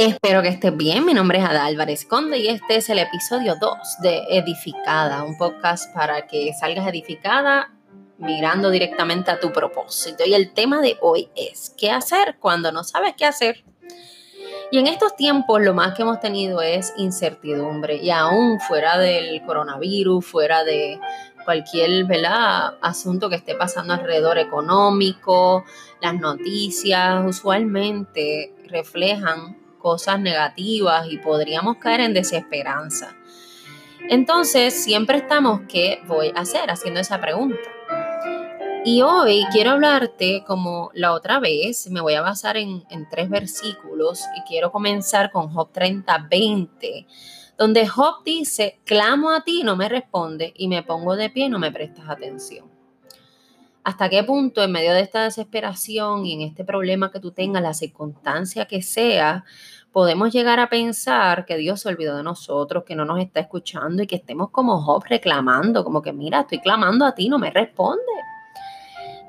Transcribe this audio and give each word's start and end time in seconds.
Espero 0.00 0.42
que 0.42 0.48
estés 0.48 0.76
bien. 0.76 1.04
Mi 1.04 1.12
nombre 1.12 1.40
es 1.40 1.44
Ada 1.44 1.66
Álvarez 1.66 2.04
Conde 2.04 2.38
y 2.38 2.46
este 2.46 2.76
es 2.76 2.88
el 2.88 3.00
episodio 3.00 3.56
2 3.60 3.78
de 4.00 4.22
Edificada, 4.30 5.24
un 5.24 5.36
podcast 5.36 5.92
para 5.92 6.28
que 6.28 6.52
salgas 6.52 6.86
edificada 6.86 7.74
mirando 8.16 8.70
directamente 8.70 9.32
a 9.32 9.40
tu 9.40 9.52
propósito. 9.52 10.22
Y 10.24 10.34
el 10.34 10.54
tema 10.54 10.80
de 10.82 10.98
hoy 11.00 11.30
es, 11.34 11.74
¿qué 11.76 11.90
hacer 11.90 12.36
cuando 12.38 12.70
no 12.70 12.84
sabes 12.84 13.14
qué 13.16 13.24
hacer? 13.24 13.64
Y 14.70 14.78
en 14.78 14.86
estos 14.86 15.16
tiempos 15.16 15.60
lo 15.62 15.74
más 15.74 15.96
que 15.96 16.02
hemos 16.02 16.20
tenido 16.20 16.62
es 16.62 16.94
incertidumbre 16.96 17.96
y 17.96 18.10
aún 18.10 18.60
fuera 18.60 18.98
del 18.98 19.42
coronavirus, 19.42 20.24
fuera 20.24 20.62
de 20.62 21.00
cualquier 21.44 22.06
asunto 22.82 23.28
que 23.28 23.34
esté 23.34 23.56
pasando 23.56 23.94
alrededor 23.94 24.38
económico, 24.38 25.64
las 26.00 26.14
noticias 26.14 27.20
usualmente 27.26 28.54
reflejan 28.68 29.66
cosas 29.88 30.20
negativas 30.20 31.10
y 31.10 31.16
podríamos 31.16 31.78
caer 31.78 32.00
en 32.00 32.12
desesperanza. 32.12 33.16
Entonces, 34.10 34.74
siempre 34.74 35.16
estamos, 35.16 35.62
¿qué 35.66 36.02
voy 36.06 36.30
a 36.36 36.40
hacer? 36.40 36.70
Haciendo 36.70 37.00
esa 37.00 37.18
pregunta. 37.22 37.70
Y 38.84 39.00
hoy 39.00 39.46
quiero 39.50 39.70
hablarte 39.70 40.44
como 40.46 40.90
la 40.92 41.14
otra 41.14 41.40
vez, 41.40 41.90
me 41.90 42.02
voy 42.02 42.14
a 42.14 42.20
basar 42.20 42.58
en, 42.58 42.84
tres 43.10 43.30
versículos 43.30 44.20
y 44.36 44.42
quiero 44.42 44.70
comenzar 44.70 45.30
con 45.30 45.48
Job 45.48 45.72
30, 45.72 46.26
20, 46.30 47.06
donde 47.56 47.88
Job 47.88 48.22
dice, 48.26 48.78
clamo 48.84 49.30
a 49.30 49.42
ti, 49.42 49.62
no 49.64 49.74
me 49.74 49.88
responde, 49.88 50.52
y 50.54 50.68
me 50.68 50.82
pongo 50.82 51.16
de 51.16 51.30
pie 51.30 51.48
no 51.48 51.58
me 51.58 51.72
prestas 51.72 52.10
atención. 52.10 52.78
¿Hasta 53.88 54.10
qué 54.10 54.22
punto 54.22 54.62
en 54.62 54.70
medio 54.70 54.92
de 54.92 55.00
esta 55.00 55.22
desesperación 55.24 56.26
y 56.26 56.34
en 56.34 56.42
este 56.42 56.62
problema 56.62 57.10
que 57.10 57.20
tú 57.20 57.30
tengas, 57.30 57.62
la 57.62 57.72
circunstancia 57.72 58.66
que 58.66 58.82
sea, 58.82 59.46
podemos 59.92 60.32
llegar 60.32 60.60
a 60.60 60.68
pensar 60.68 61.44
que 61.44 61.56
Dios 61.56 61.80
se 61.80 61.88
olvidó 61.88 62.16
de 62.16 62.22
nosotros, 62.22 62.84
que 62.84 62.94
no 62.94 63.04
nos 63.04 63.20
está 63.20 63.40
escuchando 63.40 64.02
y 64.02 64.06
que 64.06 64.16
estemos 64.16 64.50
como 64.50 64.80
Job 64.82 65.04
reclamando, 65.08 65.84
como 65.84 66.02
que 66.02 66.12
mira, 66.12 66.40
estoy 66.40 66.60
clamando 66.60 67.04
a 67.04 67.14
ti, 67.14 67.28
no 67.28 67.38
me 67.38 67.50
responde. 67.50 68.02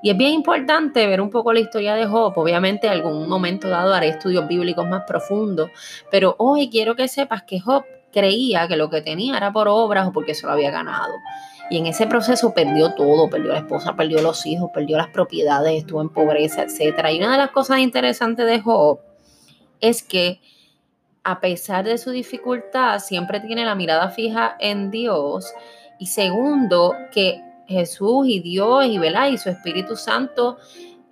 Y 0.01 0.09
es 0.09 0.17
bien 0.17 0.31
importante 0.31 1.05
ver 1.07 1.19
un 1.19 1.29
poco 1.29 1.51
la 1.51 1.59
historia 1.59 1.93
de 1.95 2.05
Job. 2.05 2.33
Obviamente, 2.37 2.87
en 2.87 2.93
algún 2.93 3.27
momento 3.27 3.67
dado 3.67 3.93
haré 3.93 4.09
estudios 4.09 4.47
bíblicos 4.47 4.87
más 4.87 5.03
profundos, 5.05 5.71
pero 6.09 6.35
hoy 6.37 6.69
quiero 6.69 6.95
que 6.95 7.07
sepas 7.07 7.43
que 7.43 7.59
Job 7.59 7.83
creía 8.11 8.67
que 8.67 8.77
lo 8.77 8.89
que 8.89 9.01
tenía 9.01 9.37
era 9.37 9.51
por 9.51 9.67
obras 9.67 10.07
o 10.07 10.13
porque 10.13 10.33
se 10.33 10.45
lo 10.45 10.53
había 10.53 10.71
ganado. 10.71 11.13
Y 11.69 11.77
en 11.77 11.85
ese 11.85 12.07
proceso 12.07 12.53
perdió 12.53 12.95
todo, 12.95 13.29
perdió 13.29 13.51
la 13.51 13.59
esposa, 13.59 13.95
perdió 13.95 14.21
los 14.21 14.45
hijos, 14.45 14.71
perdió 14.73 14.97
las 14.97 15.09
propiedades, 15.09 15.79
estuvo 15.79 16.01
en 16.01 16.09
pobreza, 16.09 16.63
etc. 16.63 16.97
Y 17.11 17.19
una 17.19 17.33
de 17.33 17.37
las 17.37 17.51
cosas 17.51 17.79
interesantes 17.79 18.45
de 18.47 18.59
Job 18.61 18.99
es 19.81 20.03
que 20.03 20.41
a 21.23 21.39
pesar 21.39 21.85
de 21.85 21.97
su 21.97 22.11
dificultad, 22.11 22.99
siempre 22.99 23.39
tiene 23.39 23.65
la 23.65 23.75
mirada 23.75 24.09
fija 24.09 24.55
en 24.59 24.89
Dios. 24.89 25.53
Y 25.99 26.07
segundo, 26.07 26.95
que 27.11 27.41
Jesús 27.67 28.25
y 28.27 28.39
Dios 28.39 28.85
y, 28.85 28.97
y 28.97 29.37
su 29.37 29.49
Espíritu 29.49 29.95
Santo 29.95 30.57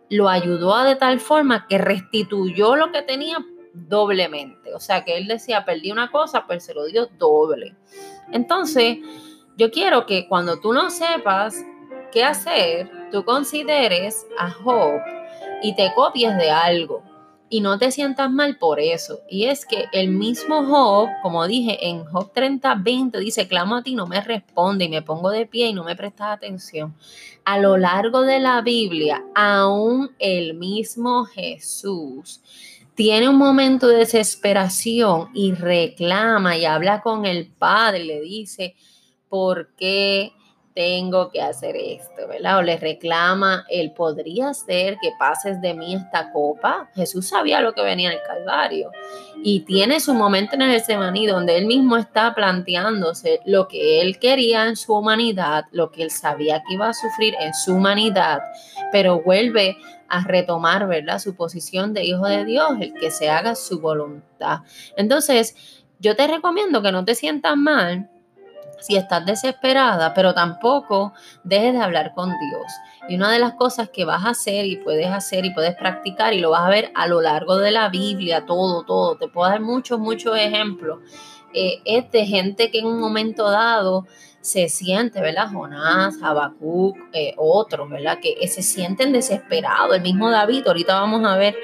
lo 0.10 0.30
ayudó 0.30 0.74
a 0.74 0.86
de 0.86 0.96
tal 0.96 1.20
forma 1.20 1.68
que 1.68 1.78
restituyó 1.78 2.76
lo 2.76 2.92
que 2.92 3.02
tenía 3.02 3.38
doblemente. 3.74 4.74
O 4.74 4.80
sea, 4.80 5.04
que 5.04 5.18
él 5.18 5.28
decía, 5.28 5.66
perdí 5.66 5.92
una 5.92 6.10
cosa, 6.10 6.46
pero 6.48 6.60
se 6.60 6.74
lo 6.74 6.86
dio 6.86 7.08
doble. 7.18 7.76
Entonces, 8.32 8.98
yo 9.58 9.70
quiero 9.72 10.06
que 10.06 10.28
cuando 10.28 10.60
tú 10.60 10.74
no 10.74 10.90
sepas 10.90 11.56
qué 12.12 12.24
hacer, 12.24 12.90
tú 13.12 13.24
consideres 13.26 14.26
a 14.40 14.50
Job 14.50 15.00
y 15.62 15.76
te 15.76 15.94
copies 15.94 16.36
de 16.38 16.50
algo 16.50 17.04
y 17.50 17.62
no 17.62 17.78
te 17.78 17.92
sientas 17.92 18.30
mal 18.32 18.58
por 18.58 18.80
eso. 18.80 19.22
Y 19.30 19.46
es 19.46 19.66
que 19.66 19.86
el 19.94 20.10
mismo 20.10 20.66
Job, 20.66 21.10
como 21.22 21.48
dije 21.48 21.88
en 21.88 22.06
Job 22.06 22.32
30, 22.34 22.76
20, 22.76 23.20
dice, 23.20 23.48
clamo 23.48 23.78
a 23.78 23.84
ti, 23.84 23.96
no 23.96 24.08
me 24.08 24.22
responde 24.22 24.86
y 24.86 24.90
me 24.90 25.02
pongo 25.02 25.30
de 25.30 25.46
pie 25.46 25.68
y 25.68 25.74
no 25.74 25.84
me 25.84 25.96
prestas 25.96 26.36
atención. 26.36 26.96
A 27.46 27.60
lo 27.60 27.78
largo 27.78 28.22
de 28.22 28.40
la 28.40 28.62
Biblia, 28.62 29.24
aún 29.36 30.12
el 30.20 30.54
mismo 30.54 31.26
Jesús 31.26 32.42
tiene 32.96 33.30
un 33.30 33.38
momento 33.38 33.88
de 33.88 33.98
desesperación 33.98 35.30
y 35.34 35.54
reclama 35.54 36.58
y 36.58 36.66
habla 36.66 37.02
con 37.02 37.26
el 37.26 37.46
Padre, 37.46 38.04
le 38.04 38.22
dice, 38.22 38.76
¿por 39.30 39.70
qué 39.76 40.34
tengo 40.78 41.32
que 41.32 41.42
hacer 41.42 41.76
esto, 41.76 42.28
¿verdad? 42.28 42.60
O 42.60 42.62
le 42.62 42.78
reclama, 42.78 43.66
él 43.68 43.94
podría 43.94 44.54
ser 44.54 45.00
que 45.02 45.10
pases 45.18 45.60
de 45.60 45.74
mí 45.74 45.96
esta 45.96 46.32
copa. 46.32 46.88
Jesús 46.94 47.30
sabía 47.30 47.62
lo 47.62 47.74
que 47.74 47.82
venía 47.82 48.12
en 48.12 48.20
el 48.20 48.24
Calvario 48.24 48.92
y 49.44 49.62
tiene 49.62 50.00
su 50.00 50.14
momento 50.14 50.54
en 50.54 50.62
el 50.62 50.72
Getsemaní 50.74 51.26
donde 51.26 51.58
él 51.58 51.66
mismo 51.66 51.98
está 51.98 52.36
planteándose 52.36 53.42
lo 53.44 53.68
que 53.68 54.02
él 54.02 54.20
quería 54.20 54.68
en 54.68 54.76
su 54.76 54.94
humanidad, 54.94 55.66
lo 55.72 55.90
que 55.90 56.04
él 56.04 56.12
sabía 56.12 56.62
que 56.68 56.76
iba 56.76 56.90
a 56.90 56.94
sufrir 56.94 57.34
en 57.40 57.56
su 57.56 57.74
humanidad, 57.74 58.42
pero 58.92 59.24
vuelve 59.24 59.78
a 60.10 60.26
retomar, 60.26 60.88
¿verdad? 60.88 61.18
Su 61.18 61.36
posición 61.36 61.96
de 61.96 62.04
hijo 62.04 62.28
de 62.28 62.46
Dios, 62.46 62.70
el 62.80 62.94
que 62.94 63.10
se 63.10 63.32
haga 63.32 63.56
su 63.56 63.80
voluntad. 63.80 64.60
Entonces, 64.96 65.56
yo 65.98 66.16
te 66.16 66.28
recomiendo 66.28 66.84
que 66.84 66.92
no 66.92 67.04
te 67.04 67.16
sientas 67.16 67.58
mal 67.58 68.12
si 68.80 68.96
estás 68.96 69.26
desesperada, 69.26 70.14
pero 70.14 70.34
tampoco 70.34 71.14
dejes 71.44 71.74
de 71.74 71.82
hablar 71.82 72.14
con 72.14 72.30
Dios. 72.30 72.72
Y 73.10 73.16
una 73.16 73.32
de 73.32 73.40
las 73.40 73.54
cosas 73.54 73.90
que 73.90 74.06
vas 74.06 74.26
a 74.26 74.30
hacer 74.30 74.66
y 74.66 74.78
puedes 74.78 75.08
hacer 75.08 75.46
y 75.46 75.54
puedes 75.54 75.76
practicar 75.76 76.34
y 76.34 76.40
lo 76.40 76.52
vas 76.52 76.62
a 76.62 76.70
ver 76.70 76.92
a 76.96 77.08
lo 77.08 77.22
largo 77.22 77.58
de 77.58 77.72
la 77.72 77.90
Biblia, 77.90 78.46
todo, 78.46 78.84
todo, 78.84 79.18
te 79.18 79.28
puedo 79.28 79.50
dar 79.50 79.62
muchos, 79.62 80.00
muchos 80.00 80.38
ejemplos, 80.38 81.00
eh, 81.54 81.82
es 81.86 82.12
de 82.12 82.26
gente 82.26 82.70
que 82.70 82.80
en 82.80 82.86
un 82.86 83.00
momento 83.00 83.50
dado 83.50 84.06
se 84.42 84.70
siente, 84.70 85.22
¿verdad? 85.22 85.50
Jonás, 85.52 86.22
Habacuc, 86.22 86.98
eh, 87.14 87.34
otros, 87.38 87.90
¿verdad? 87.90 88.20
Que 88.22 88.48
se 88.48 88.62
sienten 88.62 89.12
desesperados. 89.12 89.96
El 89.96 90.02
mismo 90.02 90.30
David, 90.30 90.68
ahorita 90.68 91.00
vamos 91.00 91.26
a 91.26 91.36
ver 91.36 91.56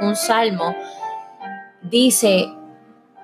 un 0.00 0.16
salmo, 0.16 0.74
dice, 1.82 2.48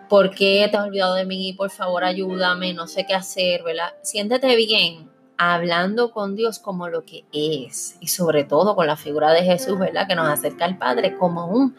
¿Por 0.08 0.30
qué 0.30 0.66
te 0.70 0.76
has 0.76 0.84
olvidado 0.84 1.14
de 1.14 1.24
mí? 1.24 1.52
Por 1.52 1.70
favor, 1.70 2.04
ayúdame, 2.04 2.72
no 2.72 2.86
sé 2.86 3.04
qué 3.06 3.14
hacer, 3.14 3.62
¿verdad? 3.62 3.94
Siéntete 4.02 4.56
bien 4.56 5.10
hablando 5.36 6.10
con 6.10 6.34
Dios 6.34 6.58
como 6.58 6.88
lo 6.88 7.04
que 7.04 7.24
es 7.32 7.96
y 8.00 8.08
sobre 8.08 8.44
todo 8.44 8.74
con 8.74 8.86
la 8.86 8.96
figura 8.96 9.32
de 9.32 9.42
Jesús, 9.42 9.78
¿verdad? 9.78 10.08
Que 10.08 10.16
nos 10.16 10.28
acerca 10.28 10.64
al 10.64 10.78
Padre 10.78 11.16
como 11.16 11.46
un 11.46 11.76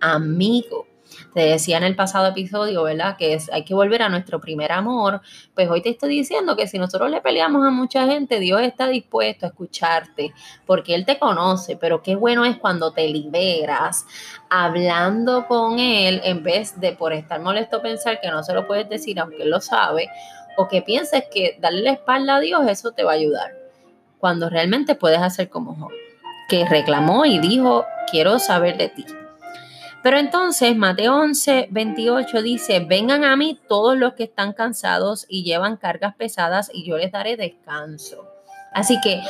amigo. 0.00 0.86
Te 1.32 1.40
decía 1.40 1.76
en 1.76 1.84
el 1.84 1.96
pasado 1.96 2.28
episodio, 2.28 2.82
¿verdad? 2.82 3.16
Que 3.16 3.34
es, 3.34 3.50
hay 3.52 3.64
que 3.64 3.74
volver 3.74 4.02
a 4.02 4.08
nuestro 4.08 4.40
primer 4.40 4.72
amor. 4.72 5.20
Pues 5.54 5.68
hoy 5.70 5.82
te 5.82 5.90
estoy 5.90 6.10
diciendo 6.10 6.56
que 6.56 6.66
si 6.66 6.78
nosotros 6.78 7.10
le 7.10 7.20
peleamos 7.20 7.66
a 7.66 7.70
mucha 7.70 8.06
gente, 8.06 8.40
Dios 8.40 8.60
está 8.62 8.88
dispuesto 8.88 9.46
a 9.46 9.48
escucharte 9.50 10.32
porque 10.66 10.94
Él 10.94 11.04
te 11.04 11.18
conoce. 11.18 11.76
Pero 11.76 12.02
qué 12.02 12.16
bueno 12.16 12.44
es 12.44 12.56
cuando 12.56 12.92
te 12.92 13.08
liberas 13.08 14.06
hablando 14.50 15.46
con 15.46 15.78
Él 15.78 16.20
en 16.24 16.42
vez 16.42 16.80
de 16.80 16.92
por 16.92 17.12
estar 17.12 17.40
molesto 17.40 17.82
pensar 17.82 18.20
que 18.20 18.30
no 18.30 18.42
se 18.42 18.54
lo 18.54 18.66
puedes 18.66 18.88
decir 18.88 19.18
aunque 19.18 19.42
Él 19.42 19.50
lo 19.50 19.60
sabe 19.60 20.08
o 20.56 20.68
que 20.68 20.82
pienses 20.82 21.24
que 21.32 21.56
darle 21.60 21.82
la 21.82 21.92
espalda 21.92 22.36
a 22.36 22.40
Dios 22.40 22.66
eso 22.68 22.92
te 22.92 23.04
va 23.04 23.12
a 23.12 23.16
ayudar. 23.16 23.52
Cuando 24.18 24.48
realmente 24.48 24.94
puedes 24.94 25.20
hacer 25.20 25.48
como 25.48 25.74
Job, 25.74 25.90
que 26.48 26.64
reclamó 26.64 27.24
y 27.26 27.38
dijo, 27.38 27.84
quiero 28.10 28.38
saber 28.38 28.76
de 28.76 28.88
ti. 28.88 29.04
Pero 30.04 30.18
entonces 30.18 30.76
Mateo 30.76 31.16
11, 31.16 31.68
28 31.70 32.42
dice, 32.42 32.80
vengan 32.80 33.24
a 33.24 33.36
mí 33.36 33.58
todos 33.66 33.96
los 33.96 34.12
que 34.12 34.24
están 34.24 34.52
cansados 34.52 35.24
y 35.30 35.44
llevan 35.44 35.78
cargas 35.78 36.14
pesadas 36.14 36.70
y 36.74 36.84
yo 36.84 36.98
les 36.98 37.10
daré 37.10 37.38
descanso. 37.38 38.28
Así 38.74 39.00
que 39.00 39.22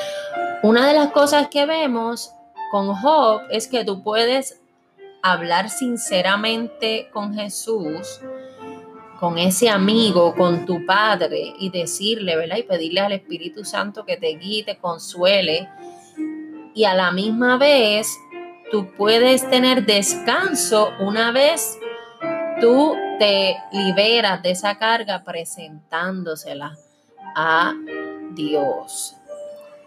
una 0.65 0.89
de 0.89 0.95
las 0.95 1.13
cosas 1.13 1.47
que 1.47 1.65
vemos 1.65 2.33
con 2.73 2.93
Job 2.93 3.43
es 3.53 3.69
que 3.69 3.85
tú 3.85 4.03
puedes 4.03 4.61
hablar 5.23 5.71
sinceramente 5.71 7.09
con 7.13 7.35
Jesús, 7.35 8.21
con 9.21 9.39
ese 9.39 9.69
amigo, 9.69 10.35
con 10.35 10.67
tu 10.67 10.85
padre 10.85 11.55
y 11.57 11.71
decirle, 11.71 12.35
¿verdad? 12.35 12.57
Y 12.57 12.65
pedirle 12.65 12.99
al 12.99 13.13
Espíritu 13.13 13.65
Santo 13.65 14.05
que 14.05 14.17
te 14.17 14.37
guíe, 14.37 14.65
te 14.65 14.77
consuele. 14.79 15.69
Y 16.75 16.83
a 16.83 16.95
la 16.95 17.13
misma 17.13 17.59
vez 17.59 18.19
tú 18.71 18.93
puedes 18.97 19.49
tener 19.51 19.87
descanso 19.87 20.91
una 21.01 21.33
vez 21.33 21.79
tú 22.61 22.95
te 23.19 23.57
liberas 23.73 24.43
de 24.43 24.51
esa 24.51 24.79
carga 24.79 25.23
presentándosela 25.25 26.77
a 27.35 27.75
Dios. 28.33 29.17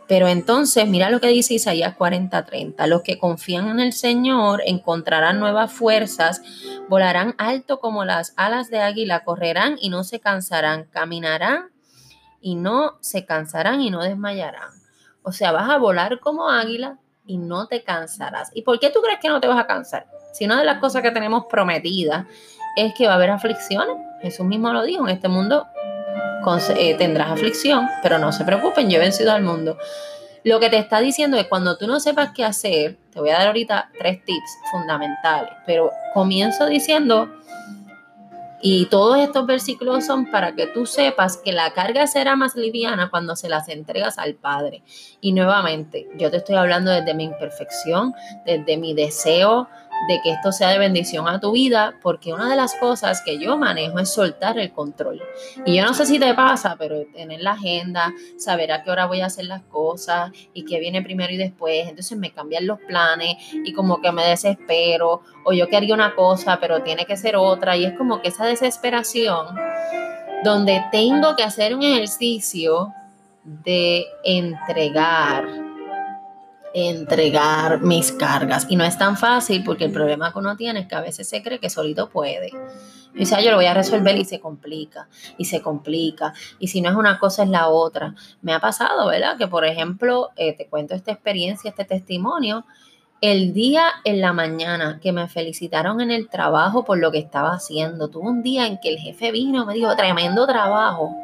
Pero 0.08 0.28
entonces, 0.30 0.88
mira 0.88 1.10
lo 1.10 1.20
que 1.20 1.28
dice 1.28 1.56
Isaías 1.56 1.96
40:30. 1.98 2.88
Los 2.88 3.02
que 3.02 3.20
confían 3.20 3.68
en 3.68 3.80
el 3.82 3.92
Señor 3.92 4.62
encontrarán 4.66 5.40
nuevas 5.40 5.72
fuerzas, 5.72 6.42
volarán 6.88 7.36
alto 7.38 7.80
como 7.80 8.06
las 8.06 8.34
alas 8.38 8.70
de 8.70 8.80
águila, 8.80 9.26
correrán 9.26 9.76
y 9.82 9.90
no 9.90 10.04
se 10.06 10.20
cansarán, 10.22 10.86
caminarán 10.86 11.72
y 12.40 12.56
no 12.56 12.98
se 13.02 13.26
cansarán 13.26 13.82
y 13.82 13.90
no 13.90 14.02
desmayarán. 14.02 14.70
O 15.24 15.34
sea, 15.34 15.52
vas 15.52 15.70
a 15.70 15.78
volar 15.78 16.22
como 16.22 16.50
águila, 16.50 17.00
y 17.28 17.38
no 17.38 17.68
te 17.68 17.84
cansarás. 17.84 18.50
¿Y 18.54 18.64
por 18.64 18.80
qué 18.80 18.90
tú 18.90 19.02
crees 19.02 19.20
que 19.20 19.30
no 19.30 19.40
te 19.40 19.48
vas 19.48 19.60
a 19.60 19.68
cansar? 19.68 20.08
Si 20.34 20.46
una 20.46 20.58
de 20.58 20.66
las 20.66 20.80
cosas 20.80 21.02
que 21.02 21.12
tenemos 21.12 21.46
prometidas 21.50 22.26
es 22.76 22.94
que 22.96 23.06
va 23.06 23.14
a 23.14 23.16
haber 23.16 23.30
aflicciones, 23.30 23.96
Jesús 24.22 24.46
mismo 24.46 24.74
lo 24.74 24.84
dijo, 24.84 25.08
en 25.08 25.14
este 25.14 25.28
mundo 25.28 25.68
eh, 26.78 26.96
tendrás 26.96 27.32
aflicción, 27.32 27.90
pero 28.02 28.18
no 28.20 28.32
se 28.32 28.46
preocupen, 28.46 28.90
yo 28.90 28.98
he 28.98 29.02
vencido 29.02 29.34
al 29.34 29.44
mundo. 29.44 29.78
Lo 30.46 30.62
que 30.62 30.70
te 30.70 30.78
está 30.78 31.00
diciendo 31.02 31.36
es 31.36 31.48
cuando 31.48 31.78
tú 31.78 31.88
no 31.88 32.00
sepas 32.00 32.32
qué 32.34 32.46
hacer, 32.46 32.98
te 33.12 33.20
voy 33.20 33.32
a 33.32 33.34
dar 33.34 33.48
ahorita 33.48 33.90
tres 34.00 34.24
tips 34.24 34.58
fundamentales, 34.72 35.52
pero 35.66 35.92
comienzo 36.14 36.66
diciendo, 36.68 37.30
y 38.62 38.88
todos 38.88 39.20
estos 39.20 39.46
versículos 39.46 40.06
son 40.06 40.32
para 40.32 40.56
que 40.56 40.68
tú 40.68 40.86
sepas 40.86 41.38
que 41.38 41.52
la 41.52 41.72
carga 41.74 42.08
será 42.08 42.36
más 42.36 42.56
liviana 42.56 43.10
cuando 43.10 43.36
se 43.36 43.50
las 43.50 43.70
entregas 43.70 44.18
al 44.18 44.34
Padre. 44.34 44.84
Y 45.22 45.34
nuevamente, 45.34 46.08
yo 46.18 46.32
te 46.32 46.38
estoy 46.38 46.56
hablando 46.56 46.92
desde 46.92 47.14
mi 47.14 47.26
imperfección, 47.26 48.14
desde 48.46 48.78
mi 48.78 48.94
deseo 48.94 49.68
de 50.08 50.22
que 50.22 50.32
esto 50.32 50.52
sea 50.52 50.70
de 50.70 50.80
bendición 50.80 51.28
a 51.28 51.40
tu 51.40 51.52
vida, 51.52 51.96
porque 52.02 52.34
una 52.34 52.50
de 52.50 52.56
las 52.56 52.76
cosas 52.76 53.22
que 53.26 53.40
yo 53.40 53.58
manejo 53.58 54.00
es 54.00 54.14
soltar 54.14 54.58
el 54.60 54.72
control. 54.72 55.22
Y 55.66 55.76
yo 55.76 55.86
no 55.86 55.94
sé 55.94 56.06
si 56.06 56.20
te 56.20 56.34
pasa, 56.34 56.76
pero 56.78 57.06
tener 57.14 57.42
la 57.42 57.52
agenda, 57.52 58.14
saber 58.38 58.72
a 58.72 58.84
qué 58.84 58.92
hora 58.92 59.06
voy 59.06 59.22
a 59.22 59.26
hacer 59.26 59.46
las 59.46 59.64
cosas 59.64 60.32
y 60.54 60.66
qué 60.66 60.80
viene 60.80 61.02
primero 61.02 61.34
y 61.34 61.38
después, 61.38 61.88
entonces 61.88 62.18
me 62.18 62.32
cambian 62.32 62.68
los 62.68 62.80
planes 62.80 63.38
y 63.52 63.74
como 63.74 64.02
que 64.02 64.12
me 64.12 64.24
desespero, 64.26 65.22
o 65.44 65.54
yo 65.54 65.68
quería 65.68 65.94
una 65.94 66.16
cosa, 66.16 66.60
pero 66.60 66.84
tiene 66.84 67.06
que 67.06 67.18
ser 67.18 67.36
otra, 67.36 67.76
y 67.76 67.86
es 67.86 67.98
como 67.98 68.22
que 68.22 68.30
esa 68.30 68.46
desesperación 68.46 69.48
donde 70.44 70.84
tengo 70.92 71.36
que 71.36 71.44
hacer 71.44 71.76
un 71.76 71.84
ejercicio 71.84 72.94
de 73.44 74.06
entregar 74.24 75.67
entregar 76.86 77.82
mis 77.82 78.12
cargas. 78.12 78.68
Y 78.70 78.76
no 78.76 78.84
es 78.84 79.00
tan 79.00 79.18
fácil 79.18 79.64
porque 79.64 79.86
el 79.86 79.92
problema 79.92 80.32
que 80.32 80.38
uno 80.38 80.56
tiene 80.56 80.82
es 80.82 80.88
que 80.88 80.96
a 80.96 81.02
veces 81.02 81.28
se 81.28 81.42
cree 81.42 81.60
que 81.60 81.72
solito 81.72 82.10
puede. 82.10 82.52
Y 83.16 83.20
dice, 83.20 83.44
yo 83.44 83.50
lo 83.50 83.58
voy 83.58 83.66
a 83.66 83.74
resolver 83.74 84.16
y 84.16 84.26
se 84.26 84.40
complica, 84.40 85.08
y 85.40 85.46
se 85.46 85.64
complica. 85.64 86.34
Y 86.60 86.68
si 86.68 86.82
no 86.82 86.92
es 86.92 86.96
una 86.96 87.18
cosa, 87.18 87.44
es 87.44 87.50
la 87.50 87.68
otra. 87.70 88.14
Me 88.44 88.54
ha 88.54 88.60
pasado, 88.60 89.08
¿verdad? 89.08 89.38
Que, 89.38 89.48
por 89.48 89.66
ejemplo, 89.66 90.30
eh, 90.36 90.56
te 90.56 90.68
cuento 90.68 90.94
esta 90.94 91.12
experiencia, 91.12 91.72
este 91.72 91.84
testimonio. 91.84 92.64
El 93.20 93.54
día 93.54 93.88
en 94.04 94.22
la 94.22 94.32
mañana 94.32 95.00
que 95.02 95.12
me 95.12 95.28
felicitaron 95.28 96.02
en 96.02 96.12
el 96.12 96.30
trabajo 96.30 96.86
por 96.86 97.00
lo 97.00 97.12
que 97.12 97.18
estaba 97.18 97.54
haciendo, 97.54 98.10
tuve 98.10 98.30
un 98.30 98.44
día 98.44 98.68
en 98.68 98.78
que 98.80 98.90
el 98.90 99.00
jefe 99.00 99.32
vino, 99.32 99.66
me 99.66 99.74
dijo, 99.74 99.96
tremendo 99.96 100.46
trabajo 100.46 101.16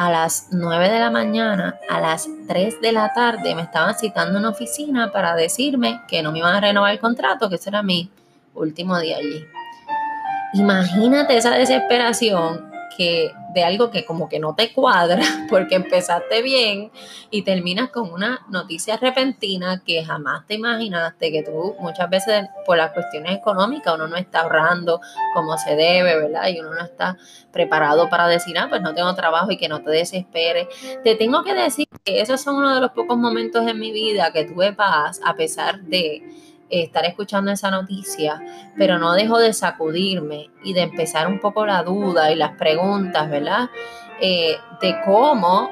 a 0.00 0.10
las 0.10 0.48
9 0.50 0.88
de 0.88 0.98
la 0.98 1.10
mañana, 1.10 1.78
a 1.90 2.00
las 2.00 2.26
3 2.48 2.80
de 2.80 2.90
la 2.90 3.12
tarde, 3.12 3.54
me 3.54 3.60
estaban 3.60 3.94
citando 3.94 4.30
en 4.30 4.38
una 4.38 4.48
oficina 4.48 5.12
para 5.12 5.34
decirme 5.34 6.00
que 6.08 6.22
no 6.22 6.32
me 6.32 6.38
iban 6.38 6.54
a 6.54 6.60
renovar 6.62 6.92
el 6.92 6.98
contrato, 6.98 7.50
que 7.50 7.56
ese 7.56 7.68
era 7.68 7.82
mi 7.82 8.10
último 8.54 8.98
día 8.98 9.18
allí. 9.18 9.44
Imagínate 10.54 11.36
esa 11.36 11.50
desesperación 11.50 12.70
de 13.54 13.64
algo 13.64 13.90
que 13.90 14.04
como 14.04 14.28
que 14.28 14.38
no 14.38 14.54
te 14.54 14.72
cuadra 14.72 15.22
porque 15.48 15.76
empezaste 15.76 16.42
bien 16.42 16.90
y 17.30 17.42
terminas 17.42 17.90
con 17.90 18.12
una 18.12 18.46
noticia 18.48 18.96
repentina 18.96 19.82
que 19.84 20.04
jamás 20.04 20.46
te 20.46 20.54
imaginaste, 20.54 21.32
que 21.32 21.42
tú 21.42 21.74
muchas 21.80 22.08
veces 22.10 22.46
por 22.66 22.76
las 22.76 22.92
cuestiones 22.92 23.36
económicas 23.36 23.94
uno 23.94 24.08
no 24.08 24.16
está 24.16 24.40
ahorrando 24.40 25.00
como 25.34 25.56
se 25.58 25.76
debe, 25.76 26.16
¿verdad? 26.16 26.48
Y 26.48 26.60
uno 26.60 26.74
no 26.74 26.84
está 26.84 27.16
preparado 27.52 28.08
para 28.08 28.26
decir, 28.26 28.58
ah, 28.58 28.66
pues 28.68 28.82
no 28.82 28.94
tengo 28.94 29.14
trabajo 29.14 29.50
y 29.50 29.56
que 29.56 29.68
no 29.68 29.82
te 29.82 29.90
desesperes. 29.90 30.68
Te 31.02 31.14
tengo 31.14 31.42
que 31.42 31.54
decir 31.54 31.88
que 32.04 32.20
esos 32.20 32.40
son 32.40 32.56
uno 32.56 32.74
de 32.74 32.80
los 32.80 32.92
pocos 32.92 33.16
momentos 33.16 33.66
en 33.66 33.78
mi 33.78 33.92
vida 33.92 34.32
que 34.32 34.44
tuve 34.44 34.72
paz 34.72 35.20
a 35.24 35.34
pesar 35.34 35.80
de 35.82 36.22
estar 36.70 37.04
escuchando 37.04 37.50
esa 37.50 37.70
noticia, 37.70 38.40
pero 38.76 38.98
no 38.98 39.12
dejo 39.12 39.38
de 39.38 39.52
sacudirme 39.52 40.50
y 40.64 40.72
de 40.72 40.82
empezar 40.82 41.26
un 41.26 41.40
poco 41.40 41.66
la 41.66 41.82
duda 41.82 42.30
y 42.30 42.36
las 42.36 42.56
preguntas, 42.56 43.28
¿verdad? 43.28 43.70
Eh, 44.20 44.56
de 44.80 44.96
cómo, 45.04 45.70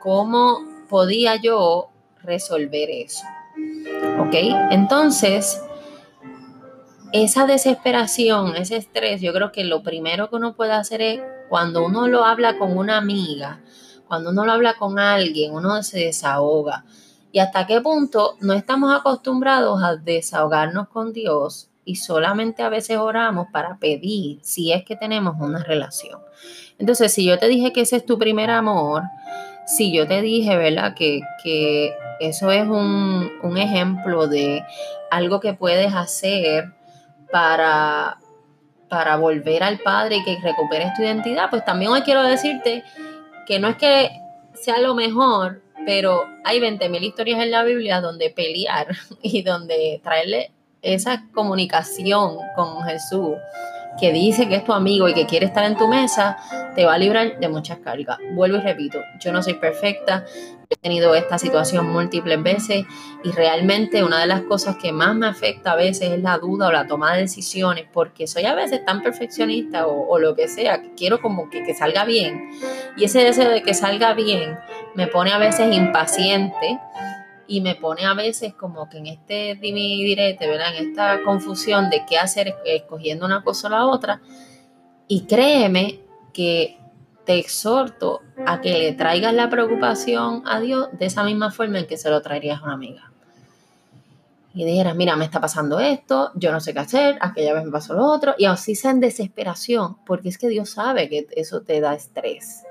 cómo 0.00 0.60
podía 0.88 1.36
yo 1.36 1.90
resolver 2.22 2.88
eso. 2.90 3.24
¿Ok? 4.20 4.34
Entonces, 4.70 5.60
esa 7.12 7.46
desesperación, 7.46 8.56
ese 8.56 8.76
estrés, 8.76 9.20
yo 9.20 9.32
creo 9.32 9.52
que 9.52 9.64
lo 9.64 9.82
primero 9.82 10.30
que 10.30 10.36
uno 10.36 10.54
puede 10.54 10.72
hacer 10.72 11.02
es 11.02 11.20
cuando 11.48 11.84
uno 11.84 12.06
lo 12.06 12.24
habla 12.24 12.58
con 12.58 12.76
una 12.76 12.96
amiga, 12.96 13.60
cuando 14.06 14.30
uno 14.30 14.44
lo 14.46 14.52
habla 14.52 14.74
con 14.74 14.98
alguien, 14.98 15.54
uno 15.54 15.82
se 15.82 15.98
desahoga 16.00 16.84
y 17.32 17.40
hasta 17.40 17.66
qué 17.66 17.80
punto 17.80 18.36
no 18.40 18.52
estamos 18.52 18.94
acostumbrados 18.94 19.82
a 19.82 19.96
desahogarnos 19.96 20.88
con 20.88 21.12
Dios 21.12 21.68
y 21.84 21.96
solamente 21.96 22.62
a 22.62 22.68
veces 22.68 22.98
oramos 22.98 23.48
para 23.52 23.78
pedir 23.78 24.40
si 24.42 24.72
es 24.72 24.84
que 24.84 24.96
tenemos 24.96 25.36
una 25.38 25.62
relación. 25.62 26.20
Entonces, 26.78 27.12
si 27.12 27.24
yo 27.24 27.38
te 27.38 27.48
dije 27.48 27.72
que 27.72 27.82
ese 27.82 27.96
es 27.96 28.06
tu 28.06 28.18
primer 28.18 28.50
amor, 28.50 29.02
si 29.66 29.92
yo 29.92 30.06
te 30.06 30.22
dije, 30.22 30.56
¿verdad? 30.56 30.94
Que, 30.94 31.20
que 31.42 31.94
eso 32.20 32.50
es 32.50 32.66
un, 32.66 33.30
un 33.42 33.56
ejemplo 33.56 34.26
de 34.26 34.64
algo 35.10 35.40
que 35.40 35.54
puedes 35.54 35.94
hacer 35.94 36.72
para, 37.30 38.18
para 38.88 39.16
volver 39.16 39.62
al 39.62 39.78
Padre 39.78 40.16
y 40.16 40.24
que 40.24 40.38
recuperes 40.42 40.94
tu 40.94 41.02
identidad, 41.02 41.50
pues 41.50 41.64
también 41.64 41.90
hoy 41.90 42.02
quiero 42.02 42.22
decirte 42.22 42.84
que 43.46 43.58
no 43.58 43.68
es 43.68 43.76
que 43.76 44.10
sea 44.54 44.78
lo 44.78 44.94
mejor, 44.94 45.62
pero 45.86 46.24
hay 46.44 46.60
20.000 46.60 47.02
historias 47.02 47.40
en 47.40 47.50
la 47.50 47.62
Biblia 47.64 48.00
donde 48.00 48.30
pelear 48.30 48.88
y 49.22 49.42
donde 49.42 50.00
traerle 50.02 50.52
esa 50.82 51.24
comunicación 51.32 52.38
con 52.54 52.82
Jesús 52.84 53.36
que 53.98 54.12
dice 54.12 54.48
que 54.48 54.56
es 54.56 54.64
tu 54.64 54.72
amigo 54.72 55.08
y 55.08 55.14
que 55.14 55.26
quiere 55.26 55.46
estar 55.46 55.64
en 55.64 55.76
tu 55.76 55.88
mesa, 55.88 56.38
te 56.78 56.84
va 56.84 56.94
a 56.94 56.98
librar 56.98 57.40
de 57.40 57.48
muchas 57.48 57.78
cargas. 57.78 58.18
Vuelvo 58.34 58.58
y 58.58 58.60
repito, 58.60 59.00
yo 59.18 59.32
no 59.32 59.42
soy 59.42 59.54
perfecta, 59.54 60.24
he 60.70 60.76
tenido 60.76 61.12
esta 61.16 61.36
situación 61.36 61.90
múltiples 61.90 62.40
veces 62.40 62.84
y 63.24 63.32
realmente 63.32 64.04
una 64.04 64.20
de 64.20 64.28
las 64.28 64.42
cosas 64.42 64.76
que 64.76 64.92
más 64.92 65.16
me 65.16 65.26
afecta 65.26 65.72
a 65.72 65.74
veces 65.74 66.12
es 66.12 66.22
la 66.22 66.38
duda 66.38 66.68
o 66.68 66.70
la 66.70 66.86
toma 66.86 67.14
de 67.14 67.22
decisiones, 67.22 67.86
porque 67.92 68.28
soy 68.28 68.44
a 68.44 68.54
veces 68.54 68.84
tan 68.84 69.02
perfeccionista 69.02 69.88
o, 69.88 70.20
lo 70.20 70.36
que 70.36 70.46
sea, 70.46 70.80
que 70.80 70.94
quiero 70.94 71.20
como 71.20 71.50
que, 71.50 71.64
que 71.64 71.74
salga 71.74 72.04
bien. 72.04 72.48
Y 72.96 73.06
ese 73.06 73.24
deseo 73.24 73.50
de 73.50 73.64
que 73.64 73.74
salga 73.74 74.14
bien 74.14 74.56
me 74.94 75.08
pone 75.08 75.32
a 75.32 75.38
veces 75.38 75.74
impaciente 75.74 76.78
y 77.48 77.60
me 77.60 77.74
pone 77.74 78.06
a 78.06 78.14
veces 78.14 78.54
como 78.54 78.88
que 78.88 78.98
en 78.98 79.06
este 79.06 79.56
direte, 79.56 80.46
¿verdad? 80.46 80.76
En 80.76 80.90
esta 80.90 81.22
confusión 81.24 81.90
de 81.90 82.04
qué 82.08 82.18
hacer 82.18 82.54
escogiendo 82.64 83.26
una 83.26 83.42
cosa 83.42 83.66
o 83.66 83.70
la 83.70 83.84
otra. 83.84 84.20
Y 85.08 85.22
créeme 85.26 86.06
que 86.38 86.78
te 87.26 87.36
exhorto 87.36 88.22
a 88.46 88.60
que 88.60 88.78
le 88.78 88.92
traigas 88.92 89.34
la 89.34 89.50
preocupación 89.50 90.44
a 90.46 90.60
Dios 90.60 90.88
de 90.92 91.06
esa 91.06 91.24
misma 91.24 91.50
forma 91.50 91.80
en 91.80 91.88
que 91.88 91.96
se 91.96 92.10
lo 92.10 92.22
traerías 92.22 92.60
a 92.60 92.66
una 92.66 92.74
amiga. 92.74 93.10
Y 94.54 94.64
dijeras, 94.64 94.94
mira, 94.94 95.16
me 95.16 95.24
está 95.24 95.40
pasando 95.40 95.80
esto, 95.80 96.30
yo 96.36 96.52
no 96.52 96.60
sé 96.60 96.72
qué 96.72 96.78
hacer, 96.78 97.18
aquella 97.20 97.54
vez 97.54 97.64
me 97.64 97.72
pasó 97.72 97.94
lo 97.94 98.04
otro, 98.04 98.36
y 98.38 98.44
así 98.44 98.76
sea 98.76 98.92
en 98.92 99.00
desesperación, 99.00 99.96
porque 100.06 100.28
es 100.28 100.38
que 100.38 100.46
Dios 100.46 100.70
sabe 100.70 101.08
que 101.08 101.26
eso 101.32 101.62
te 101.62 101.80
da 101.80 101.92
estrés. 101.92 102.62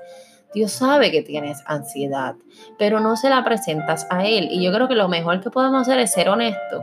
Dios 0.54 0.72
sabe 0.72 1.10
que 1.10 1.20
tienes 1.20 1.62
ansiedad, 1.66 2.36
pero 2.78 3.00
no 3.00 3.16
se 3.16 3.28
la 3.28 3.44
presentas 3.44 4.06
a 4.08 4.24
Él. 4.24 4.48
Y 4.50 4.64
yo 4.64 4.72
creo 4.72 4.88
que 4.88 4.94
lo 4.94 5.08
mejor 5.08 5.42
que 5.42 5.50
podemos 5.50 5.82
hacer 5.82 5.98
es 5.98 6.10
ser 6.10 6.30
honesto 6.30 6.82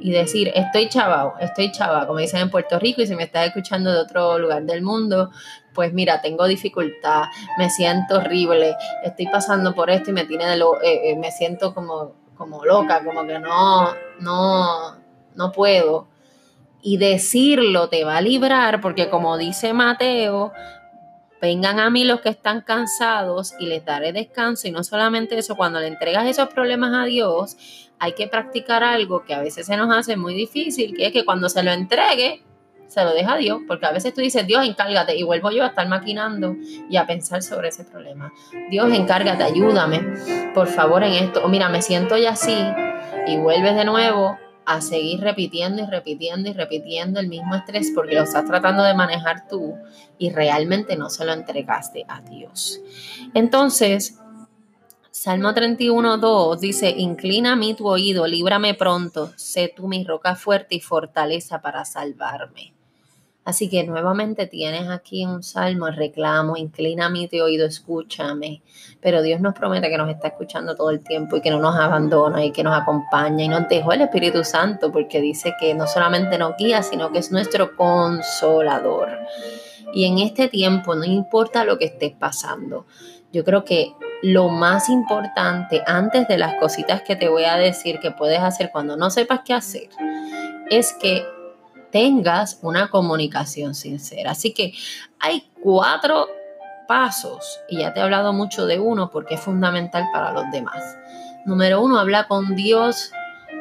y 0.00 0.12
decir, 0.12 0.52
estoy 0.54 0.88
chavao, 0.88 1.34
estoy 1.40 1.72
chava, 1.72 2.06
como 2.06 2.20
dicen 2.20 2.40
en 2.40 2.50
Puerto 2.50 2.78
Rico, 2.78 3.02
y 3.02 3.06
si 3.06 3.16
me 3.16 3.24
estás 3.24 3.48
escuchando 3.48 3.92
de 3.92 3.98
otro 3.98 4.38
lugar 4.38 4.62
del 4.62 4.82
mundo, 4.82 5.30
pues 5.76 5.92
mira, 5.92 6.20
tengo 6.20 6.46
dificultad, 6.46 7.24
me 7.58 7.70
siento 7.70 8.16
horrible, 8.16 8.74
estoy 9.04 9.26
pasando 9.26 9.74
por 9.74 9.90
esto 9.90 10.10
y 10.10 10.14
me 10.14 10.24
tiene 10.24 10.46
de 10.46 10.56
lo, 10.56 10.82
eh, 10.82 11.12
eh, 11.12 11.30
siento 11.30 11.72
como, 11.72 12.14
como 12.36 12.64
loca, 12.64 13.04
como 13.04 13.24
que 13.26 13.38
no, 13.38 13.94
no, 14.18 14.96
no 15.36 15.52
puedo. 15.52 16.08
Y 16.82 16.96
decirlo 16.96 17.88
te 17.88 18.04
va 18.04 18.16
a 18.16 18.20
librar, 18.20 18.80
porque 18.80 19.10
como 19.10 19.36
dice 19.36 19.72
Mateo, 19.72 20.52
Vengan 21.40 21.78
a 21.80 21.90
mí 21.90 22.04
los 22.04 22.22
que 22.22 22.30
están 22.30 22.62
cansados 22.62 23.54
y 23.60 23.66
les 23.66 23.84
daré 23.84 24.12
descanso. 24.12 24.68
Y 24.68 24.70
no 24.70 24.82
solamente 24.82 25.36
eso, 25.38 25.54
cuando 25.54 25.80
le 25.80 25.88
entregas 25.88 26.26
esos 26.26 26.48
problemas 26.48 26.94
a 26.94 27.04
Dios, 27.04 27.56
hay 27.98 28.12
que 28.14 28.26
practicar 28.26 28.82
algo 28.82 29.24
que 29.24 29.34
a 29.34 29.40
veces 29.40 29.66
se 29.66 29.76
nos 29.76 29.94
hace 29.94 30.16
muy 30.16 30.34
difícil, 30.34 30.96
que 30.96 31.06
es 31.06 31.12
que 31.12 31.24
cuando 31.24 31.48
se 31.48 31.62
lo 31.62 31.72
entregue, 31.72 32.42
se 32.88 33.04
lo 33.04 33.12
deja 33.12 33.34
a 33.34 33.36
Dios, 33.36 33.60
porque 33.66 33.86
a 33.86 33.92
veces 33.92 34.14
tú 34.14 34.20
dices, 34.20 34.46
Dios, 34.46 34.64
encárgate, 34.64 35.16
y 35.16 35.22
vuelvo 35.22 35.50
yo 35.50 35.64
a 35.64 35.68
estar 35.68 35.88
maquinando 35.88 36.56
y 36.88 36.96
a 36.96 37.06
pensar 37.06 37.42
sobre 37.42 37.68
ese 37.68 37.84
problema. 37.84 38.32
Dios, 38.70 38.92
encárgate, 38.92 39.44
ayúdame, 39.44 40.02
por 40.54 40.68
favor, 40.68 41.02
en 41.02 41.12
esto. 41.12 41.46
Mira, 41.48 41.68
me 41.68 41.82
siento 41.82 42.16
ya 42.16 42.30
así, 42.30 42.56
y 43.26 43.36
vuelves 43.36 43.76
de 43.76 43.84
nuevo 43.84 44.38
a 44.66 44.80
seguir 44.80 45.20
repitiendo 45.20 45.82
y 45.82 45.86
repitiendo 45.86 46.50
y 46.50 46.52
repitiendo 46.52 47.20
el 47.20 47.28
mismo 47.28 47.54
estrés 47.54 47.92
porque 47.94 48.16
lo 48.16 48.22
estás 48.22 48.44
tratando 48.44 48.82
de 48.82 48.94
manejar 48.94 49.46
tú 49.48 49.74
y 50.18 50.30
realmente 50.30 50.96
no 50.96 51.08
se 51.08 51.24
lo 51.24 51.32
entregaste 51.32 52.04
a 52.08 52.20
Dios. 52.20 52.80
Entonces, 53.32 54.18
Salmo 55.12 55.54
31, 55.54 56.18
2 56.18 56.60
dice, 56.60 56.90
inclina 56.90 57.52
a 57.52 57.56
mí 57.56 57.74
tu 57.74 57.88
oído, 57.88 58.26
líbrame 58.26 58.74
pronto, 58.74 59.32
sé 59.36 59.72
tú 59.74 59.88
mi 59.88 60.04
roca 60.04 60.34
fuerte 60.36 60.74
y 60.74 60.80
fortaleza 60.80 61.62
para 61.62 61.84
salvarme. 61.84 62.75
Así 63.46 63.70
que 63.70 63.84
nuevamente 63.84 64.48
tienes 64.48 64.88
aquí 64.88 65.24
un 65.24 65.44
salmo, 65.44 65.88
reclamo, 65.88 66.56
inclina 66.56 67.08
mí 67.08 67.28
tu 67.28 67.40
oído, 67.40 67.64
escúchame. 67.64 68.60
Pero 69.00 69.22
Dios 69.22 69.40
nos 69.40 69.54
promete 69.54 69.88
que 69.88 69.96
nos 69.96 70.10
está 70.10 70.26
escuchando 70.28 70.74
todo 70.74 70.90
el 70.90 70.98
tiempo 70.98 71.36
y 71.36 71.40
que 71.40 71.50
no 71.50 71.60
nos 71.60 71.76
abandona 71.76 72.44
y 72.44 72.50
que 72.50 72.64
nos 72.64 72.76
acompaña 72.76 73.44
y 73.44 73.48
nos 73.48 73.68
dejó 73.68 73.92
el 73.92 74.00
Espíritu 74.00 74.42
Santo 74.42 74.90
porque 74.90 75.20
dice 75.20 75.54
que 75.60 75.74
no 75.74 75.86
solamente 75.86 76.38
nos 76.38 76.56
guía, 76.56 76.82
sino 76.82 77.12
que 77.12 77.20
es 77.20 77.30
nuestro 77.30 77.76
consolador. 77.76 79.10
Y 79.94 80.06
en 80.06 80.18
este 80.18 80.48
tiempo, 80.48 80.96
no 80.96 81.04
importa 81.04 81.64
lo 81.64 81.78
que 81.78 81.84
estés 81.84 82.14
pasando, 82.14 82.86
yo 83.32 83.44
creo 83.44 83.64
que 83.64 83.94
lo 84.22 84.48
más 84.48 84.88
importante 84.88 85.84
antes 85.86 86.26
de 86.26 86.36
las 86.36 86.56
cositas 86.56 87.02
que 87.02 87.14
te 87.14 87.28
voy 87.28 87.44
a 87.44 87.54
decir 87.54 88.00
que 88.00 88.10
puedes 88.10 88.40
hacer 88.40 88.70
cuando 88.72 88.96
no 88.96 89.08
sepas 89.08 89.42
qué 89.44 89.54
hacer 89.54 89.88
es 90.68 90.92
que 90.94 91.24
tengas 91.96 92.58
una 92.60 92.90
comunicación 92.90 93.74
sincera. 93.74 94.32
Así 94.32 94.52
que 94.52 94.74
hay 95.18 95.48
cuatro 95.62 96.28
pasos 96.86 97.58
y 97.70 97.78
ya 97.78 97.94
te 97.94 98.00
he 98.00 98.02
hablado 98.02 98.34
mucho 98.34 98.66
de 98.66 98.78
uno 98.78 99.10
porque 99.10 99.36
es 99.36 99.40
fundamental 99.40 100.04
para 100.12 100.30
los 100.30 100.44
demás. 100.52 100.98
Número 101.46 101.80
uno, 101.80 101.98
habla 101.98 102.28
con 102.28 102.54
Dios 102.54 103.12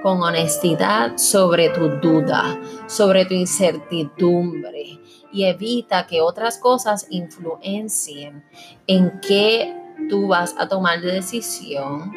con 0.04 0.22
honestidad 0.22 1.18
sobre 1.18 1.70
tu 1.70 1.88
duda, 2.01 2.60
sobre 2.88 3.24
tu 3.24 3.34
incertidumbre 3.34 5.00
y 5.32 5.46
evita 5.46 6.06
que 6.06 6.20
otras 6.20 6.58
cosas 6.58 7.08
influencien 7.10 8.44
en 8.86 9.22
qué 9.22 9.74
tú 10.10 10.27
vas 10.27 10.54
a 10.60 10.68
tomar 10.68 11.00
de 11.00 11.13
decisión 11.13 12.12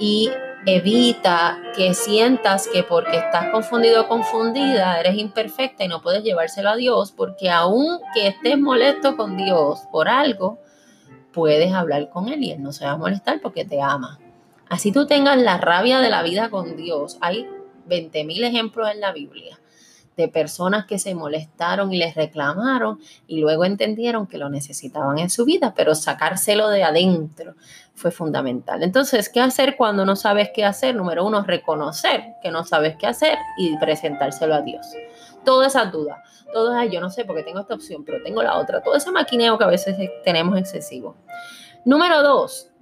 y 0.00 0.30
evita 0.66 1.58
que 1.76 1.94
sientas 1.94 2.68
que 2.68 2.82
porque 2.82 3.16
estás 3.16 3.50
confundido 3.50 4.02
o 4.02 4.08
confundida 4.08 4.98
eres 5.00 5.16
imperfecta 5.16 5.84
y 5.84 5.88
no 5.88 6.02
puedes 6.02 6.22
llevárselo 6.22 6.70
a 6.70 6.76
Dios, 6.76 7.12
porque 7.12 7.50
aun 7.50 8.00
que 8.14 8.28
estés 8.28 8.58
molesto 8.58 9.16
con 9.16 9.36
Dios 9.36 9.80
por 9.90 10.08
algo, 10.08 10.58
puedes 11.32 11.72
hablar 11.72 12.08
con 12.10 12.28
Él 12.28 12.42
y 12.42 12.52
Él 12.52 12.62
no 12.62 12.72
se 12.72 12.84
va 12.84 12.92
a 12.92 12.96
molestar 12.96 13.40
porque 13.40 13.64
te 13.64 13.80
ama. 13.80 14.18
Así 14.68 14.92
tú 14.92 15.06
tengas 15.06 15.38
la 15.38 15.58
rabia 15.58 16.00
de 16.00 16.10
la 16.10 16.22
vida 16.22 16.50
con 16.50 16.76
Dios. 16.76 17.16
Hay 17.20 17.46
20.000 17.88 18.44
ejemplos 18.44 18.90
en 18.90 19.00
la 19.00 19.12
Biblia 19.12 19.57
de 20.18 20.28
personas 20.28 20.84
que 20.84 20.98
se 20.98 21.14
molestaron 21.14 21.92
y 21.92 21.96
les 21.96 22.16
reclamaron 22.16 22.98
y 23.28 23.40
luego 23.40 23.64
entendieron 23.64 24.26
que 24.26 24.36
lo 24.36 24.50
necesitaban 24.50 25.18
en 25.20 25.30
su 25.30 25.44
vida, 25.44 25.74
pero 25.76 25.94
sacárselo 25.94 26.68
de 26.70 26.82
adentro 26.82 27.54
fue 27.94 28.10
fundamental. 28.10 28.82
Entonces, 28.82 29.28
¿qué 29.28 29.40
hacer 29.40 29.76
cuando 29.76 30.04
no 30.04 30.16
sabes 30.16 30.50
qué 30.52 30.64
hacer? 30.64 30.96
Número 30.96 31.24
uno, 31.24 31.44
reconocer 31.44 32.24
que 32.42 32.50
no 32.50 32.64
sabes 32.64 32.96
qué 32.96 33.06
hacer 33.06 33.38
y 33.56 33.76
presentárselo 33.78 34.56
a 34.56 34.62
Dios. 34.62 34.88
Todas 35.44 35.68
esas 35.76 35.92
dudas, 35.92 36.18
todo 36.52 36.76
es, 36.80 36.90
yo 36.90 37.00
no 37.00 37.10
sé 37.10 37.24
porque 37.24 37.44
tengo 37.44 37.60
esta 37.60 37.74
opción, 37.74 38.04
pero 38.04 38.20
tengo 38.24 38.42
la 38.42 38.58
otra, 38.58 38.82
todo 38.82 38.96
ese 38.96 39.12
maquineo 39.12 39.56
que 39.56 39.64
a 39.64 39.68
veces 39.68 39.96
tenemos 40.24 40.58
excesivo. 40.58 41.14
Número 41.84 42.24
dos, 42.24 42.72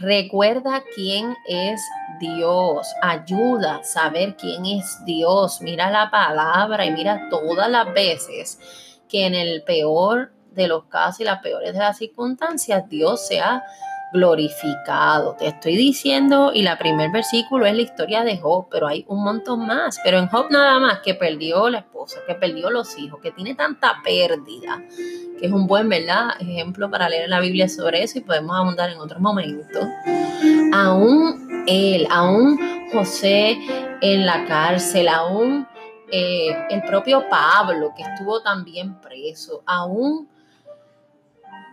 Recuerda 0.00 0.84
quién 0.94 1.36
es 1.48 1.80
Dios. 2.20 2.86
Ayuda 3.02 3.76
a 3.76 3.84
saber 3.84 4.36
quién 4.36 4.64
es 4.64 5.04
Dios. 5.04 5.60
Mira 5.60 5.90
la 5.90 6.08
palabra 6.08 6.86
y 6.86 6.92
mira 6.92 7.28
todas 7.30 7.68
las 7.68 7.92
veces 7.92 8.60
que 9.08 9.26
en 9.26 9.34
el 9.34 9.64
peor 9.64 10.32
de 10.52 10.68
los 10.68 10.84
casos 10.84 11.20
y 11.20 11.24
las 11.24 11.40
peores 11.40 11.72
de 11.72 11.80
las 11.80 11.98
circunstancias 11.98 12.88
Dios 12.88 13.26
se 13.26 13.40
ha 13.40 13.64
glorificado. 14.12 15.36
Te 15.38 15.48
estoy 15.48 15.76
diciendo, 15.76 16.50
y 16.54 16.62
la 16.62 16.78
primer 16.78 17.10
versículo 17.10 17.66
es 17.66 17.74
la 17.74 17.82
historia 17.82 18.24
de 18.24 18.38
Job, 18.38 18.68
pero 18.70 18.86
hay 18.86 19.04
un 19.08 19.22
montón 19.22 19.66
más. 19.66 19.98
Pero 20.02 20.18
en 20.18 20.28
Job 20.28 20.46
nada 20.50 20.78
más 20.78 21.00
que 21.00 21.14
perdió 21.14 21.68
la 21.68 21.78
esposa, 21.78 22.20
que 22.26 22.34
perdió 22.34 22.70
los 22.70 22.98
hijos, 22.98 23.20
que 23.20 23.30
tiene 23.30 23.54
tanta 23.54 24.00
pérdida, 24.02 24.82
que 25.38 25.46
es 25.46 25.52
un 25.52 25.66
buen, 25.66 25.88
¿verdad? 25.88 26.30
Ejemplo 26.40 26.90
para 26.90 27.08
leer 27.08 27.28
la 27.28 27.40
Biblia 27.40 27.68
sobre 27.68 28.02
eso 28.02 28.18
y 28.18 28.22
podemos 28.22 28.56
abundar 28.56 28.90
en 28.90 28.98
otros 28.98 29.20
momentos. 29.20 29.84
Aún 30.72 31.64
él, 31.66 32.06
aún 32.10 32.58
José 32.92 33.58
en 34.00 34.24
la 34.24 34.46
cárcel, 34.46 35.08
aún 35.08 35.66
eh, 36.10 36.56
el 36.70 36.82
propio 36.82 37.28
Pablo, 37.28 37.92
que 37.94 38.02
estuvo 38.02 38.40
también 38.40 38.98
preso, 39.00 39.62
aún 39.66 40.28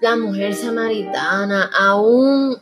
la 0.02 0.16
mujer 0.16 0.54
samaritana, 0.54 1.70
aún 1.78 2.58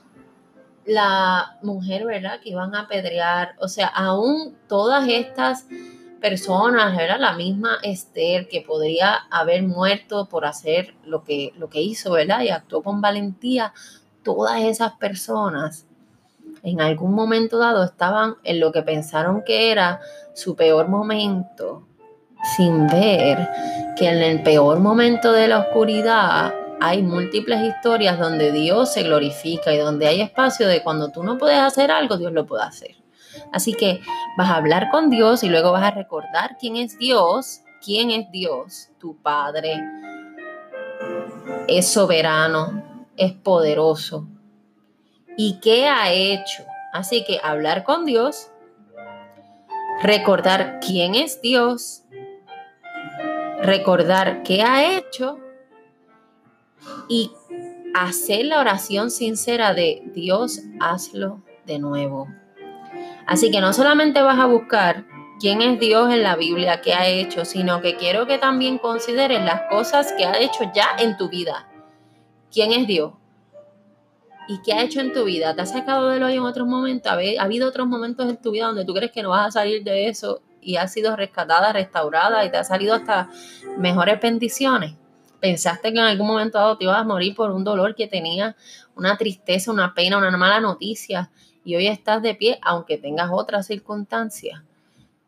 la 0.86 1.58
mujer, 1.62 2.06
¿verdad? 2.06 2.40
Que 2.42 2.50
iban 2.50 2.75
a 2.75 2.82
apedrear, 2.82 3.56
o 3.60 3.68
sea, 3.68 3.88
aún 3.88 4.56
todas 4.68 5.08
estas 5.08 5.68
personas, 6.22 6.96
¿verdad? 6.96 7.20
La 7.20 7.34
misma 7.34 7.78
Esther 7.84 8.48
que 8.48 8.62
podría 8.62 9.13
haber 9.30 9.63
muerto 9.63 10.28
por 10.30 10.46
hacer 10.46 10.96
lo 11.06 11.24
que, 11.24 11.54
lo 11.58 11.70
que 11.70 11.82
hizo, 11.82 12.13
¿verdad? 12.13 12.42
Y 12.42 12.50
actuó 12.50 12.82
con 12.82 13.02
valentía. 13.02 13.74
Todas 14.24 14.62
esas 14.62 14.94
personas 14.94 15.86
en 16.63 16.80
algún 16.80 17.13
momento 17.13 17.58
dado 17.58 17.84
estaban 17.84 18.36
en 18.44 18.62
lo 18.62 18.72
que 18.72 18.84
pensaron 18.84 19.44
que 19.44 19.72
era 19.72 20.00
su 20.34 20.56
peor 20.56 20.88
momento, 20.88 21.86
sin 22.56 22.88
ver 22.88 23.50
que 23.98 24.08
en 24.08 24.22
el 24.22 24.44
peor 24.44 24.80
momento 24.80 25.34
de 25.34 25.50
la 25.50 25.60
oscuridad 25.60 26.54
hay 26.86 27.02
múltiples 27.02 27.62
historias 27.62 28.20
donde 28.20 28.52
Dios 28.52 28.92
se 28.92 29.04
glorifica 29.04 29.74
y 29.74 29.78
donde 29.78 30.06
hay 30.06 30.20
espacio 30.20 30.68
de 30.68 30.84
cuando 30.84 31.12
tú 31.12 31.24
no 31.24 31.38
puedes 31.38 31.60
hacer 31.60 31.92
algo, 31.92 32.18
Dios 32.18 32.34
lo 32.34 32.46
puede 32.46 32.63
hacer. 32.63 32.98
Así 33.54 33.72
que 33.72 34.02
vas 34.38 34.50
a 34.50 34.58
hablar 34.58 34.90
con 34.92 35.10
Dios 35.10 35.46
y 35.46 35.50
luego 35.50 35.72
vas 35.72 35.84
a 35.84 35.92
recordar 35.92 36.58
quién 36.60 36.75
es 36.75 36.98
Dios, 36.98 37.62
quién 37.82 38.12
es 38.12 38.30
Dios, 38.32 38.90
tu 39.00 39.16
Padre. 39.16 39.82
Es 41.70 41.88
soberano, 41.88 42.84
es 43.16 43.32
poderoso. 43.32 44.28
¿Y 45.38 45.62
qué 45.62 45.88
ha 45.88 46.12
hecho? 46.12 46.66
Así 46.92 47.24
que 47.24 47.40
hablar 47.42 47.86
con 47.86 48.04
Dios, 48.04 48.50
recordar 50.02 50.82
quién 50.86 51.16
es 51.16 51.42
Dios, 51.42 52.04
recordar 53.62 54.44
qué 54.44 54.63
ha 54.63 54.98
hecho 54.98 55.40
y 57.13 57.32
hacer 57.93 58.48
la 58.48 58.60
oración 58.60 59.12
sincera 59.12 59.75
de 59.75 60.01
Dios, 60.15 60.62
hazlo 60.79 61.43
de 61.63 61.77
nuevo. 61.77 62.27
Así 63.27 63.51
que 63.51 63.62
no 63.62 63.72
solamente 63.72 64.24
vas 64.24 64.39
a 64.39 64.48
buscar 64.48 65.05
quién 65.39 65.62
es 65.62 65.79
Dios 65.79 66.12
en 66.12 66.24
la 66.24 66.36
Biblia, 66.36 66.82
qué 66.82 66.96
ha 66.96 67.08
hecho, 67.08 67.46
sino 67.46 67.82
que 67.82 67.98
quiero 67.98 68.25
que 68.25 68.39
también 68.39 68.79
consideres 68.79 69.46
las 69.46 69.62
cosas 69.70 70.12
que 70.17 70.25
ha 70.25 70.39
hecho 70.39 70.72
ya 70.74 70.88
en 70.98 71.15
tu 71.15 71.29
vida. 71.29 71.70
¿Quién 72.51 72.72
es 72.72 72.88
Dios? 72.88 73.13
¿Y 74.48 74.63
qué 74.63 74.74
ha 74.74 74.82
hecho 74.82 75.00
en 75.00 75.13
tu 75.13 75.24
vida? 75.24 75.53
¿Te 75.53 75.62
ha 75.62 75.65
sacado 75.67 76.10
de 76.10 76.20
lo 76.20 76.27
en 76.29 76.39
otros 76.39 76.67
momentos? 76.67 77.12
¿Ha 77.12 77.43
habido 77.43 77.70
otros 77.70 77.88
momentos 77.88 78.27
en 78.27 78.38
tu 78.38 78.50
vida 78.50 78.65
donde 78.65 78.86
tú 78.86 78.96
crees 78.96 79.12
que 79.12 79.22
no 79.22 79.29
vas 79.29 79.50
a 79.50 79.51
salir 79.51 79.84
de 79.84 80.08
eso 80.08 80.41
y 80.62 80.77
has 80.77 80.91
sido 80.91 81.15
rescatada, 81.15 81.74
restaurada 81.74 82.43
y 82.43 82.50
te 82.50 82.58
ha 82.58 82.63
salido 82.63 82.96
hasta 82.96 83.29
mejores 83.77 84.20
bendiciones? 84.20 84.96
Pensaste 85.44 85.92
que 85.92 86.00
en 86.00 86.06
algún 86.06 86.28
momento 86.28 86.58
dado 86.58 86.78
te 86.78 86.86
ibas 86.86 87.00
a 87.00 87.04
morir 87.04 87.36
por 87.36 87.52
un 87.52 87.66
dolor 87.66 87.96
que 87.96 88.08
tenía, 88.08 88.56
una 88.96 89.18
tristeza, 89.18 89.74
una 89.74 89.94
pena, 89.94 90.18
una 90.18 90.32
mala 90.38 90.62
noticia, 90.62 91.32
y 91.66 91.76
hoy 91.76 91.88
estás 91.88 92.22
de 92.22 92.34
pie 92.34 92.60
aunque 92.62 92.98
tengas 92.98 93.30
otras 93.30 93.68
circunstancias. 93.68 94.62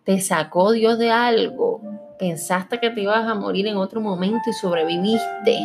Te 0.05 0.21
sacó 0.21 0.71
Dios 0.71 0.97
de 0.99 1.11
algo, 1.11 1.81
pensaste 2.17 2.79
que 2.79 2.91
te 2.91 3.01
ibas 3.01 3.27
a 3.27 3.35
morir 3.35 3.67
en 3.67 3.75
otro 3.75 3.99
momento 3.99 4.49
y 4.49 4.53
sobreviviste. 4.53 5.59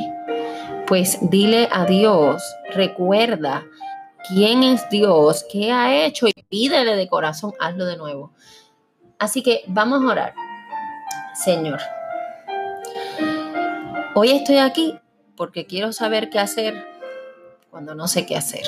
Pues 0.88 1.18
dile 1.30 1.68
a 1.70 1.84
Dios, 1.84 2.42
recuerda 2.74 3.64
quién 4.26 4.64
es 4.64 4.82
Dios, 4.90 5.46
qué 5.48 5.70
ha 5.70 6.04
hecho 6.04 6.26
y 6.26 6.32
pídele 6.48 6.96
de 6.96 7.06
corazón, 7.06 7.52
hazlo 7.60 7.86
de 7.86 7.96
nuevo. 7.96 8.32
Así 9.16 9.44
que 9.44 9.62
vamos 9.68 10.02
a 10.02 10.06
orar. 10.06 10.34
Señor, 11.34 11.78
Hoy 14.12 14.32
estoy 14.32 14.58
aquí 14.58 14.98
porque 15.36 15.66
quiero 15.66 15.92
saber 15.92 16.30
qué 16.30 16.40
hacer 16.40 16.84
cuando 17.70 17.94
no 17.94 18.08
sé 18.08 18.26
qué 18.26 18.36
hacer. 18.36 18.64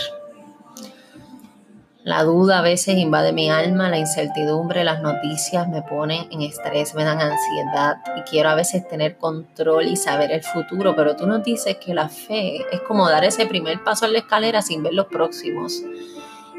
La 2.05 2.23
duda 2.23 2.61
a 2.61 2.63
veces 2.63 2.97
invade 2.97 3.33
mi 3.33 3.51
alma, 3.51 3.89
la 3.89 3.99
incertidumbre, 3.99 4.85
las 4.85 5.03
noticias 5.03 5.69
me 5.69 5.83
ponen 5.83 6.29
en 6.31 6.43
estrés, 6.43 6.95
me 6.95 7.03
dan 7.03 7.21
ansiedad 7.21 7.97
y 8.17 8.23
quiero 8.23 8.51
a 8.51 8.55
veces 8.55 8.87
tener 8.87 9.19
control 9.19 9.87
y 9.87 9.97
saber 9.97 10.31
el 10.31 10.45
futuro, 10.45 10.95
pero 10.95 11.17
tú 11.17 11.27
nos 11.27 11.43
dices 11.43 11.77
que 11.77 11.93
la 11.93 12.09
fe 12.09 12.65
es 12.71 12.81
como 12.83 13.09
dar 13.09 13.25
ese 13.25 13.47
primer 13.47 13.83
paso 13.83 14.07
en 14.07 14.13
la 14.13 14.21
escalera 14.21 14.63
sin 14.63 14.85
ver 14.85 14.95
los 14.95 15.07
próximos. 15.07 15.83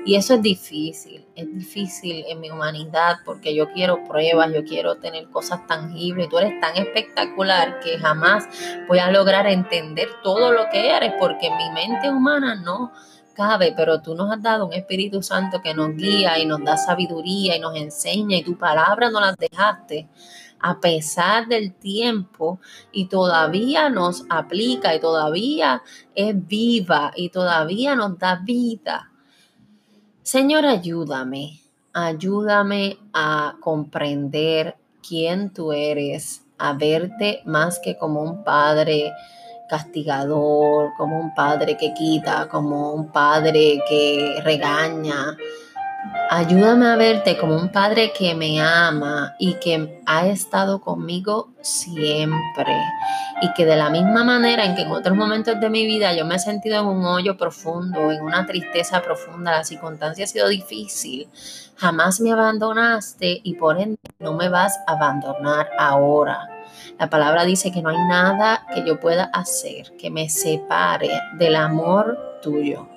Y 0.06 0.16
eso 0.16 0.34
es 0.34 0.42
difícil, 0.42 1.26
es 1.34 1.54
difícil 1.54 2.26
en 2.28 2.42
mi 2.42 2.52
humanidad 2.52 3.20
porque 3.24 3.56
yo 3.56 3.72
quiero 3.72 4.04
pruebas, 4.04 4.52
yo 4.54 4.66
quiero 4.66 4.96
tener 4.96 5.30
cosas 5.30 5.66
tangibles. 5.66 6.28
Tú 6.28 6.40
eres 6.40 6.60
tan 6.60 6.76
espectacular 6.76 7.80
que 7.80 7.98
jamás 7.98 8.50
voy 8.90 9.00
a 9.00 9.12
lograr 9.12 9.48
entender 9.48 10.10
todo 10.22 10.52
lo 10.52 10.70
que 10.70 10.90
eres 10.90 11.14
porque 11.18 11.50
mi 11.52 11.70
mente 11.72 12.10
humana 12.10 12.56
no 12.56 12.92
cabe, 13.34 13.74
pero 13.78 14.02
tú 14.02 14.14
nos 14.14 14.30
has 14.30 14.42
dado 14.42 14.68
un 14.68 14.74
Espíritu 14.74 15.24
Santo 15.24 15.62
que 15.62 15.74
nos 15.74 15.96
guía 15.96 16.38
y 16.38 16.46
nos 16.46 16.62
da 16.64 16.76
sabiduría 16.76 17.56
y 17.56 17.62
nos 17.62 17.76
enseña 17.78 18.36
y 18.36 18.44
tu 18.44 18.58
palabra 18.58 19.10
no 19.10 19.22
las 19.22 19.38
dejaste 19.38 20.10
a 20.60 20.80
pesar 20.80 21.48
del 21.48 21.74
tiempo 21.74 22.60
y 22.92 23.08
todavía 23.08 23.90
nos 23.90 24.26
aplica 24.30 24.94
y 24.96 25.00
todavía 25.00 25.82
es 26.14 26.36
viva 26.48 27.12
y 27.16 27.30
todavía 27.30 27.96
nos 27.96 28.18
da 28.18 28.36
vida. 28.44 29.13
Señor, 30.24 30.66
ayúdame, 30.66 31.60
ayúdame 31.92 32.98
a 33.12 33.58
comprender 33.60 34.78
quién 35.06 35.52
tú 35.52 35.74
eres, 35.74 36.46
a 36.58 36.72
verte 36.72 37.42
más 37.44 37.78
que 37.80 37.98
como 37.98 38.22
un 38.22 38.42
padre 38.46 39.12
castigador, 39.68 40.94
como 40.98 41.20
un 41.20 41.36
padre 41.36 41.76
que 41.76 41.94
quita, 41.94 42.48
como 42.48 42.94
un 42.94 43.12
padre 43.12 43.82
que 43.90 44.40
regaña, 44.46 45.36
Ayúdame 46.30 46.88
a 46.88 46.96
verte 46.96 47.38
como 47.38 47.56
un 47.56 47.70
padre 47.70 48.12
que 48.12 48.34
me 48.34 48.60
ama 48.60 49.36
y 49.38 49.54
que 49.56 50.02
ha 50.06 50.28
estado 50.28 50.82
conmigo 50.82 51.54
siempre. 51.62 52.76
Y 53.42 53.54
que 53.54 53.66
de 53.66 53.76
la 53.76 53.90
misma 53.90 54.24
manera 54.24 54.66
en 54.66 54.76
que 54.76 54.82
en 54.82 54.92
otros 54.92 55.16
momentos 55.16 55.60
de 55.60 55.70
mi 55.70 55.86
vida 55.86 56.14
yo 56.14 56.26
me 56.26 56.36
he 56.36 56.40
sentido 56.40 56.80
en 56.80 56.88
un 56.88 57.06
hoyo 57.06 57.38
profundo, 57.38 58.12
en 58.12 58.22
una 58.22 58.46
tristeza 58.46 59.02
profunda, 59.02 59.52
la 59.52 59.64
circunstancia 59.64 60.26
ha 60.26 60.28
sido 60.28 60.48
difícil, 60.50 61.30
jamás 61.78 62.20
me 62.20 62.32
abandonaste 62.32 63.40
y 63.44 63.54
por 63.54 63.80
ende 63.80 63.98
no 64.20 64.34
me 64.34 64.50
vas 64.50 64.80
a 64.88 64.94
abandonar 64.94 65.70
ahora. 65.78 66.50
La 67.00 67.10
palabra 67.10 67.46
dice 67.46 67.72
que 67.72 67.82
no 67.82 67.90
hay 67.90 67.98
nada 68.08 68.66
que 68.74 68.84
yo 68.86 69.00
pueda 69.00 69.26
hacer 69.26 69.96
que 69.98 70.10
me 70.10 70.30
separe 70.30 71.12
del 71.38 71.56
amor 71.56 72.40
tuyo. 72.42 72.93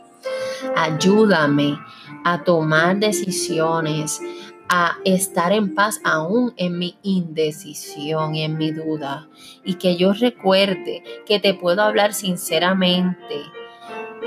Ayúdame 0.74 1.78
a 2.24 2.42
tomar 2.44 2.96
decisiones, 2.96 4.20
a 4.68 4.96
estar 5.04 5.52
en 5.52 5.74
paz 5.74 6.00
aún 6.04 6.52
en 6.56 6.78
mi 6.78 6.98
indecisión 7.02 8.34
y 8.34 8.42
en 8.42 8.58
mi 8.58 8.72
duda. 8.72 9.28
Y 9.64 9.74
que 9.74 9.96
yo 9.96 10.12
recuerde 10.12 11.02
que 11.24 11.38
te 11.38 11.54
puedo 11.54 11.82
hablar 11.82 12.14
sinceramente. 12.14 13.42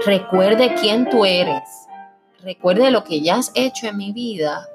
Recuerde 0.06 0.76
quién 0.80 1.10
tú 1.10 1.26
eres. 1.26 1.64
Recuerde 2.42 2.90
lo 2.90 3.04
que 3.04 3.22
ya 3.22 3.36
has 3.36 3.52
hecho 3.54 3.88
en 3.88 3.98
mi 3.98 4.14
vida. 4.14 4.66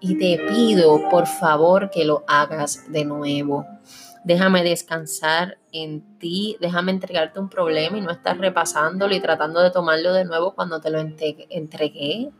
Y 0.00 0.18
te 0.18 0.38
pido, 0.46 1.08
por 1.08 1.26
favor, 1.26 1.90
que 1.90 2.04
lo 2.04 2.22
hagas 2.28 2.92
de 2.92 3.06
nuevo. 3.06 3.66
Déjame 4.26 4.64
descansar 4.64 5.56
en 5.70 6.18
ti, 6.18 6.56
déjame 6.60 6.90
entregarte 6.90 7.38
un 7.38 7.48
problema 7.48 7.96
y 7.96 8.00
no 8.00 8.10
estar 8.10 8.36
repasándolo 8.36 9.14
y 9.14 9.20
tratando 9.20 9.60
de 9.60 9.70
tomarlo 9.70 10.12
de 10.12 10.24
nuevo 10.24 10.52
cuando 10.52 10.80
te 10.80 10.90
lo 10.90 10.98
entregué. 10.98 12.32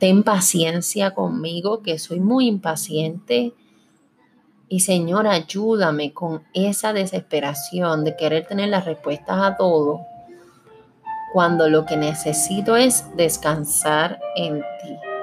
Ten 0.00 0.24
paciencia 0.24 1.12
conmigo, 1.12 1.82
que 1.82 2.00
soy 2.00 2.18
muy 2.18 2.48
impaciente. 2.48 3.52
Y 4.68 4.80
Señor, 4.80 5.28
ayúdame 5.28 6.12
con 6.12 6.42
esa 6.52 6.92
desesperación 6.92 8.02
de 8.02 8.16
querer 8.16 8.44
tener 8.44 8.70
las 8.70 8.86
respuestas 8.86 9.38
a 9.40 9.56
todo, 9.56 10.00
cuando 11.32 11.68
lo 11.68 11.86
que 11.86 11.96
necesito 11.96 12.74
es 12.74 13.04
descansar 13.16 14.18
en 14.34 14.62
ti. 14.82 15.13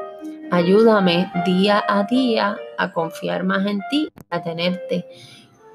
Ayúdame 0.52 1.32
día 1.46 1.82
a 1.88 2.04
día 2.04 2.58
a 2.78 2.92
confiar 2.92 3.46
más 3.46 3.66
en 3.66 3.80
ti, 3.90 4.12
a 4.30 4.42
tenerte 4.44 5.08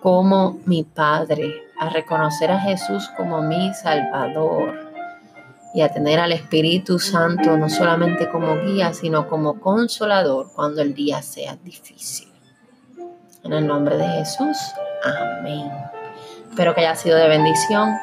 como 0.02 0.58
mi 0.66 0.84
Padre, 0.84 1.62
a 1.80 1.88
reconocer 1.88 2.50
a 2.50 2.60
Jesús 2.60 3.08
como 3.16 3.40
mi 3.40 3.72
Salvador 3.72 4.92
y 5.72 5.80
a 5.80 5.88
tener 5.88 6.20
al 6.20 6.32
Espíritu 6.32 6.98
Santo 6.98 7.56
no 7.56 7.70
solamente 7.70 8.28
como 8.28 8.60
guía, 8.60 8.92
sino 8.92 9.26
como 9.28 9.60
consolador 9.60 10.52
cuando 10.54 10.82
el 10.82 10.94
día 10.94 11.22
sea 11.22 11.56
difícil. 11.56 12.28
En 13.44 13.54
el 13.54 13.66
nombre 13.66 13.96
de 13.96 14.06
Jesús, 14.06 14.58
amén. 15.02 15.72
Espero 16.50 16.74
que 16.74 16.82
haya 16.82 16.96
sido 16.96 17.16
de 17.16 17.28
bendición, 17.28 17.96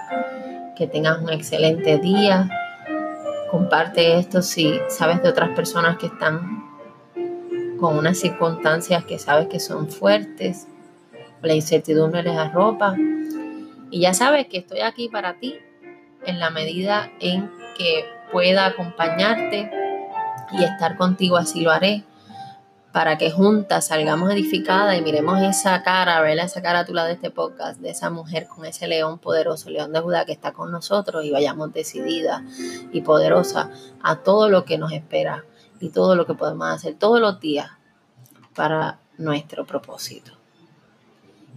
que 0.76 0.88
tengas 0.88 1.22
un 1.22 1.30
excelente 1.30 2.00
día. 2.00 2.50
Comparte 3.52 4.18
esto 4.18 4.42
si 4.42 4.80
sabes 4.90 5.22
de 5.22 5.30
otras 5.30 5.50
personas 5.50 5.98
que 5.98 6.08
están 6.08 6.63
con 7.84 7.98
unas 7.98 8.18
circunstancias 8.18 9.04
que 9.04 9.20
sabes 9.20 9.50
que 9.50 9.60
son 9.60 9.90
fuertes, 9.90 10.68
la 11.42 11.54
incertidumbre 11.54 12.24
les 12.24 12.38
arropa. 12.38 12.96
Y 13.92 14.00
ya 14.00 14.14
sabes 14.14 14.48
que 14.48 14.60
estoy 14.60 14.80
aquí 14.80 15.10
para 15.10 15.34
ti 15.34 15.58
en 16.26 16.40
la 16.40 16.50
medida 16.50 17.12
en 17.20 17.52
que 17.78 18.06
pueda 18.32 18.68
acompañarte 18.68 19.70
y 20.54 20.64
estar 20.64 20.96
contigo, 20.96 21.36
así 21.36 21.60
lo 21.60 21.72
haré, 21.72 22.06
para 22.94 23.18
que 23.18 23.32
juntas 23.32 23.88
salgamos 23.88 24.32
edificadas 24.32 24.98
y 24.98 25.02
miremos 25.02 25.42
esa 25.42 25.84
cara, 25.84 26.22
verla 26.22 26.44
esa 26.44 26.62
cara 26.62 26.80
a 26.80 26.86
tu 26.86 26.94
lado 26.94 27.10
de 27.10 27.16
este 27.16 27.32
podcast, 27.32 27.82
de 27.82 27.90
esa 27.90 28.10
mujer 28.10 28.48
con 28.48 28.66
ese 28.66 28.88
león 28.88 29.20
poderoso, 29.20 29.70
león 29.70 29.92
de 29.92 30.00
Judá 30.00 30.24
que 30.24 30.32
está 30.32 30.54
con 30.54 30.72
nosotros 30.72 31.26
y 31.26 31.32
vayamos 31.32 31.74
decidida 31.74 32.46
y 32.94 33.02
poderosa 33.02 33.72
a 34.02 34.20
todo 34.20 34.48
lo 34.48 34.64
que 34.64 34.78
nos 34.78 34.94
espera 34.94 35.44
y 35.84 35.90
todo 35.90 36.16
lo 36.16 36.26
que 36.26 36.34
podemos 36.34 36.68
hacer 36.68 36.96
todos 36.96 37.20
los 37.20 37.42
días 37.42 37.70
para 38.56 39.00
nuestro 39.18 39.66
propósito. 39.66 40.32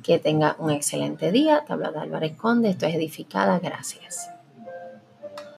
Que 0.02 0.18
tenga 0.18 0.56
un 0.58 0.72
excelente 0.72 1.30
día. 1.30 1.64
Te 1.64 1.72
habla 1.72 1.92
de 1.92 2.00
Álvarez 2.00 2.36
Conde. 2.36 2.70
Esto 2.70 2.86
es 2.86 2.96
Edificada. 2.96 3.60
Gracias. 3.60 4.28